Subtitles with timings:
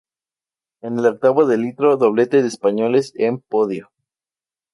[0.81, 3.91] En el octavo de litro, doblete de españoles en podio.